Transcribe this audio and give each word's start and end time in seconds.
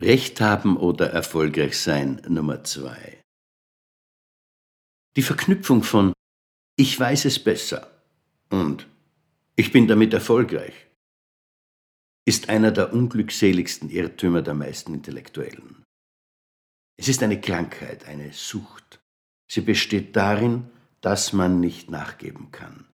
Recht 0.00 0.40
haben 0.40 0.76
oder 0.76 1.10
erfolgreich 1.10 1.78
sein 1.78 2.22
Nummer 2.26 2.64
zwei. 2.64 3.20
Die 5.16 5.22
Verknüpfung 5.22 5.82
von 5.82 6.12
Ich 6.76 6.98
weiß 6.98 7.26
es 7.26 7.38
besser 7.42 7.90
und 8.48 8.86
Ich 9.56 9.72
bin 9.72 9.86
damit 9.86 10.14
erfolgreich 10.14 10.86
ist 12.26 12.48
einer 12.48 12.70
der 12.70 12.92
unglückseligsten 12.92 13.90
Irrtümer 13.90 14.40
der 14.40 14.54
meisten 14.54 14.94
Intellektuellen. 14.94 15.82
Es 16.96 17.08
ist 17.08 17.22
eine 17.22 17.40
Krankheit, 17.40 18.04
eine 18.06 18.32
Sucht. 18.32 19.00
Sie 19.50 19.62
besteht 19.62 20.14
darin, 20.14 20.70
dass 21.00 21.32
man 21.32 21.60
nicht 21.60 21.90
nachgeben 21.90 22.52
kann. 22.52 22.86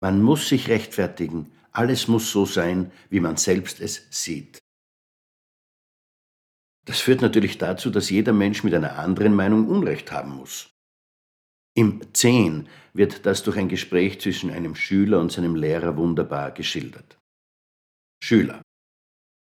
Man 0.00 0.22
muss 0.22 0.48
sich 0.48 0.68
rechtfertigen, 0.68 1.52
alles 1.70 2.08
muss 2.08 2.30
so 2.30 2.46
sein, 2.46 2.92
wie 3.10 3.20
man 3.20 3.36
selbst 3.36 3.80
es 3.80 4.06
sieht. 4.10 4.58
Das 6.86 7.00
führt 7.00 7.20
natürlich 7.20 7.58
dazu, 7.58 7.90
dass 7.90 8.10
jeder 8.10 8.32
Mensch 8.32 8.64
mit 8.64 8.72
einer 8.72 8.98
anderen 8.98 9.34
Meinung 9.34 9.68
Unrecht 9.68 10.12
haben 10.12 10.30
muss. 10.30 10.70
Im 11.74 12.14
10 12.14 12.68
wird 12.94 13.26
das 13.26 13.42
durch 13.42 13.58
ein 13.58 13.68
Gespräch 13.68 14.20
zwischen 14.20 14.50
einem 14.50 14.74
Schüler 14.74 15.20
und 15.20 15.30
seinem 15.30 15.56
Lehrer 15.56 15.96
wunderbar 15.96 16.52
geschildert. 16.52 17.18
Schüler. 18.22 18.62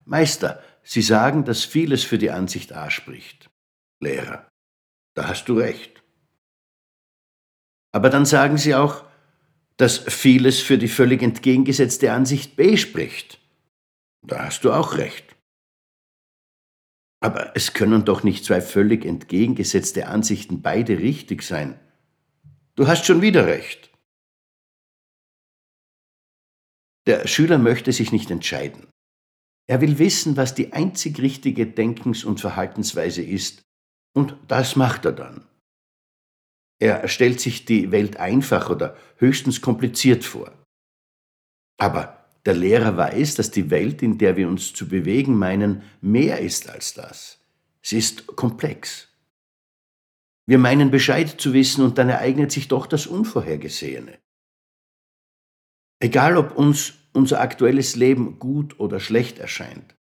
Meister, 0.05 0.63
Sie 0.83 1.01
sagen, 1.01 1.43
dass 1.43 1.65
vieles 1.65 2.03
für 2.03 2.17
die 2.17 2.31
Ansicht 2.31 2.73
A 2.73 2.89
spricht. 2.89 3.49
Lehrer. 4.01 4.47
Da 5.15 5.27
hast 5.27 5.49
du 5.49 5.59
recht. 5.59 6.01
Aber 7.91 8.09
dann 8.09 8.25
sagen 8.25 8.57
Sie 8.57 8.73
auch, 8.73 9.03
dass 9.75 9.97
vieles 9.97 10.61
für 10.61 10.77
die 10.77 10.87
völlig 10.87 11.21
entgegengesetzte 11.21 12.13
Ansicht 12.13 12.55
B 12.55 12.77
spricht. 12.77 13.39
Da 14.25 14.45
hast 14.45 14.63
du 14.63 14.71
auch 14.71 14.97
recht. 14.97 15.36
Aber 17.19 17.55
es 17.55 17.73
können 17.73 18.05
doch 18.05 18.23
nicht 18.23 18.45
zwei 18.45 18.61
völlig 18.61 19.05
entgegengesetzte 19.05 20.07
Ansichten 20.07 20.61
beide 20.61 20.99
richtig 20.99 21.41
sein. 21.41 21.79
Du 22.75 22.87
hast 22.87 23.05
schon 23.05 23.21
wieder 23.21 23.47
recht. 23.47 23.91
Der 27.07 27.25
Schüler 27.25 27.57
möchte 27.57 27.91
sich 27.91 28.11
nicht 28.11 28.29
entscheiden. 28.29 28.87
Er 29.67 29.81
will 29.81 29.97
wissen, 29.97 30.37
was 30.37 30.55
die 30.55 30.73
einzig 30.73 31.19
richtige 31.19 31.65
Denkens- 31.65 32.23
und 32.23 32.39
Verhaltensweise 32.39 33.23
ist, 33.23 33.63
und 34.13 34.35
das 34.47 34.75
macht 34.75 35.05
er 35.05 35.11
dann. 35.11 35.47
Er 36.79 37.07
stellt 37.07 37.39
sich 37.39 37.65
die 37.65 37.91
Welt 37.91 38.17
einfach 38.17 38.69
oder 38.69 38.95
höchstens 39.17 39.61
kompliziert 39.61 40.23
vor. 40.23 40.51
Aber 41.79 42.16
der 42.47 42.55
Lehrer 42.55 42.95
weiß, 42.95 43.35
dass 43.35 43.51
die 43.51 43.69
Welt, 43.69 44.01
in 44.01 44.17
der 44.17 44.37
wir 44.37 44.47
uns 44.47 44.73
zu 44.73 44.87
bewegen 44.87 45.37
meinen, 45.37 45.83
mehr 45.99 46.39
ist 46.39 46.69
als 46.69 46.93
das. 46.93 47.45
Sie 47.81 47.97
ist 47.97 48.25
komplex. 48.25 49.09
Wir 50.45 50.57
meinen 50.57 50.89
Bescheid 50.89 51.29
zu 51.41 51.51
wissen 51.51 51.83
und 51.83 51.97
dann 51.97 52.07
ereignet 52.07 52.53
sich 52.53 52.69
doch 52.69 52.87
das 52.87 53.05
Unvorhergesehene. 53.05 54.17
Egal 55.99 56.37
ob 56.37 56.57
uns 56.57 56.93
unser 57.11 57.41
aktuelles 57.41 57.97
Leben 57.97 58.39
gut 58.39 58.79
oder 58.79 59.01
schlecht 59.01 59.39
erscheint, 59.39 59.97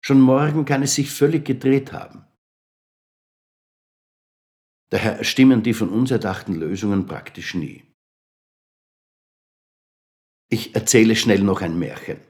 schon 0.00 0.22
morgen 0.22 0.64
kann 0.64 0.82
es 0.82 0.94
sich 0.94 1.10
völlig 1.10 1.44
gedreht 1.44 1.92
haben. 1.92 2.24
Daher 4.88 5.22
stimmen 5.22 5.62
die 5.62 5.74
von 5.74 5.90
uns 5.90 6.10
erdachten 6.10 6.54
Lösungen 6.54 7.04
praktisch 7.04 7.54
nie. 7.54 7.93
Ich 10.54 10.72
erzähle 10.76 11.16
schnell 11.16 11.42
noch 11.42 11.62
ein 11.62 11.76
Märchen. 11.80 12.20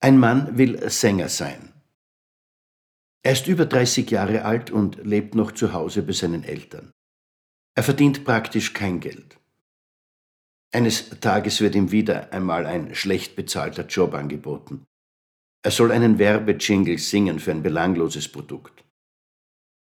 Ein 0.00 0.18
Mann 0.18 0.58
will 0.58 0.90
Sänger 0.90 1.28
sein. 1.28 1.72
Er 3.22 3.34
ist 3.34 3.46
über 3.46 3.64
30 3.64 4.10
Jahre 4.10 4.44
alt 4.44 4.72
und 4.72 4.96
lebt 5.04 5.36
noch 5.36 5.52
zu 5.52 5.72
Hause 5.72 6.02
bei 6.02 6.10
seinen 6.10 6.42
Eltern. 6.42 6.90
Er 7.76 7.84
verdient 7.84 8.24
praktisch 8.24 8.72
kein 8.72 8.98
Geld. 8.98 9.38
Eines 10.74 11.10
Tages 11.20 11.60
wird 11.60 11.76
ihm 11.76 11.92
wieder 11.92 12.32
einmal 12.32 12.66
ein 12.66 12.92
schlecht 12.96 13.36
bezahlter 13.36 13.86
Job 13.86 14.12
angeboten. 14.12 14.84
Er 15.64 15.70
soll 15.70 15.92
einen 15.92 16.18
Werbejingle 16.18 16.98
singen 16.98 17.38
für 17.38 17.52
ein 17.52 17.62
belangloses 17.62 18.26
Produkt. 18.26 18.84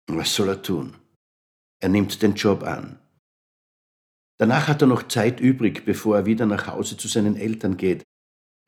Was 0.09 0.35
soll 0.35 0.49
er 0.49 0.61
tun? 0.61 0.97
Er 1.81 1.89
nimmt 1.89 2.21
den 2.21 2.35
Job 2.35 2.65
an. 2.65 2.99
Danach 4.43 4.67
hat 4.67 4.83
er 4.83 4.89
noch 4.89 5.07
Zeit 5.07 5.39
übrig, 5.39 5.85
bevor 5.85 6.17
er 6.17 6.27
wieder 6.27 6.47
nach 6.47 6.67
Hause 6.67 6.97
zu 6.97 7.07
seinen 7.07 7.37
Eltern 7.37 7.77
geht. 7.77 8.03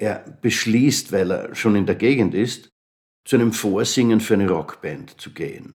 Er 0.01 0.21
beschließt, 0.41 1.11
weil 1.11 1.33
er 1.33 1.55
schon 1.57 1.75
in 1.75 1.85
der 1.85 1.97
Gegend 1.97 2.33
ist, 2.33 2.69
zu 3.27 3.35
einem 3.35 3.53
Vorsingen 3.53 4.21
für 4.21 4.35
eine 4.35 4.49
Rockband 4.49 5.21
zu 5.21 5.35
gehen. 5.35 5.73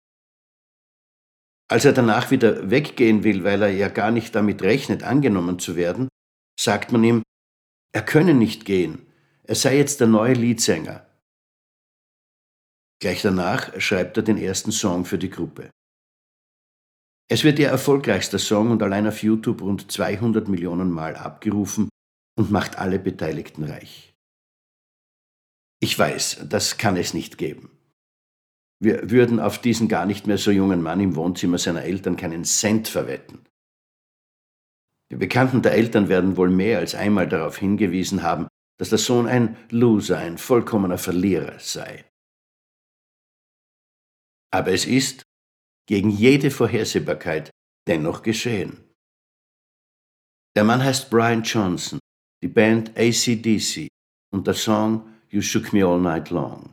Als 1.69 1.85
er 1.85 1.95
danach 1.95 2.31
wieder 2.31 2.71
weggehen 2.71 3.25
will, 3.25 3.43
weil 3.43 3.61
er 3.61 3.71
ja 3.71 3.89
gar 3.89 4.13
nicht 4.13 4.37
damit 4.37 4.63
rechnet, 4.63 5.03
angenommen 5.03 5.59
zu 5.59 5.75
werden, 5.75 6.07
sagt 6.61 6.93
man 6.93 7.03
ihm, 7.03 7.25
er 7.93 8.03
könne 8.03 8.35
nicht 8.35 8.67
gehen, 8.67 9.05
er 9.43 9.57
sei 9.57 9.79
jetzt 9.79 9.99
der 9.99 10.07
neue 10.07 10.35
Leadsänger. 10.35 11.09
Gleich 13.03 13.23
danach 13.23 13.81
schreibt 13.81 14.17
er 14.17 14.23
den 14.23 14.39
ersten 14.39 14.71
Song 14.71 15.05
für 15.05 15.19
die 15.19 15.31
Gruppe. 15.31 15.71
Es 17.31 17.45
wird 17.45 17.59
ihr 17.59 17.69
erfolgreichster 17.69 18.39
Song 18.39 18.71
und 18.71 18.83
allein 18.83 19.07
auf 19.07 19.23
YouTube 19.23 19.61
rund 19.61 19.93
200 19.93 20.49
Millionen 20.49 20.91
Mal 20.91 21.15
abgerufen 21.15 21.91
und 22.39 22.51
macht 22.51 22.79
alle 22.79 22.99
Beteiligten 22.99 23.65
reich. 23.65 24.15
Ich 25.81 25.97
weiß, 25.99 26.47
das 26.49 26.79
kann 26.79 26.97
es 26.97 27.13
nicht 27.13 27.37
geben. 27.37 27.71
Wir 28.81 29.11
würden 29.11 29.41
auf 29.41 29.61
diesen 29.61 29.89
gar 29.89 30.07
nicht 30.07 30.27
mehr 30.27 30.39
so 30.39 30.51
jungen 30.51 30.83
Mann 30.83 31.01
im 31.01 31.17
Wohnzimmer 31.17 31.59
seiner 31.59 31.83
Eltern 31.83 32.17
keinen 32.17 32.45
Cent 32.45 32.89
verwetten. 32.89 33.45
Die 35.11 35.17
Bekannten 35.17 35.63
der 35.63 35.73
Eltern 35.73 36.09
werden 36.09 36.37
wohl 36.37 36.51
mehr 36.51 36.79
als 36.79 36.95
einmal 36.95 37.29
darauf 37.29 37.59
hingewiesen 37.59 38.23
haben, 38.23 38.49
dass 38.79 38.91
der 38.91 38.99
Sohn 38.99 39.27
ein 39.27 39.57
Loser, 39.71 40.19
ein 40.19 40.39
vollkommener 40.39 40.99
Verlierer 40.99 41.59
sei. 41.59 42.05
Aber 44.51 44.73
es 44.73 44.87
ist, 44.87 45.23
gegen 45.89 46.11
jede 46.11 46.51
Vorhersehbarkeit 46.51 47.51
dennoch 47.89 48.23
geschehen. 48.23 48.77
Der 50.55 50.65
Mann 50.65 50.85
heißt 50.85 51.09
Brian 51.09 51.43
Johnson, 51.43 51.99
die 52.43 52.49
Band 52.49 52.91
ACDC 52.97 53.89
und 54.31 54.47
der 54.47 54.55
Song 54.55 55.09
You 55.31 55.41
Shook 55.41 55.73
Me 55.73 55.85
All 55.85 56.01
Night 56.01 56.31
Long. 56.31 56.69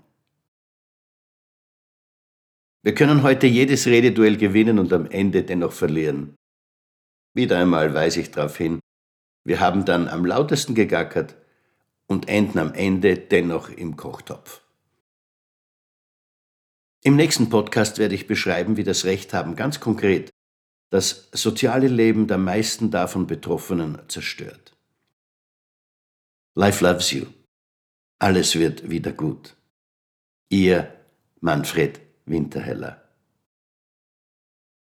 Wir 2.84 2.94
können 2.94 3.24
heute 3.24 3.48
jedes 3.48 3.88
Rededuell 3.88 4.38
gewinnen 4.38 4.80
und 4.80 4.92
am 4.92 5.06
Ende 5.10 5.44
dennoch 5.44 5.72
verlieren. 5.72 6.36
Wieder 7.34 7.58
einmal 7.58 7.94
weise 7.94 8.20
ich 8.20 8.32
darauf 8.32 8.58
hin, 8.58 8.80
wir 9.46 9.60
haben 9.60 9.86
dann 9.86 10.08
am 10.10 10.26
lautesten 10.26 10.76
gegackert 10.76 11.36
und 12.08 12.28
enden 12.28 12.60
am 12.60 12.74
Ende 12.74 13.18
dennoch 13.18 13.70
im 13.70 13.96
Kochtopf. 13.96 14.65
Im 17.06 17.18
nächsten 17.18 17.50
Podcast 17.50 18.00
werde 18.00 18.16
ich 18.16 18.26
beschreiben, 18.26 18.78
wie 18.78 18.84
das 18.84 19.06
Recht 19.06 19.32
haben 19.32 19.56
ganz 19.56 19.80
konkret 19.80 20.32
das 20.90 21.30
soziale 21.34 21.88
Leben 21.88 22.26
der 22.26 22.40
meisten 22.40 22.90
davon 22.90 23.28
Betroffenen 23.28 24.00
zerstört. 24.08 24.76
Life 26.56 26.84
loves 26.84 27.12
you. 27.12 27.28
Alles 28.18 28.56
wird 28.56 28.90
wieder 28.90 29.12
gut. 29.12 29.56
Ihr 30.50 30.96
Manfred 31.42 32.00
Winterheller. 32.26 33.05